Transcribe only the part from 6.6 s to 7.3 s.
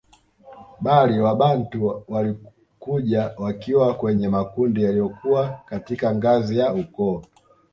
Ukoo